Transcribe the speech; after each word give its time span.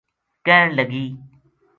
کہن 0.45 0.67
لگی 0.77 1.05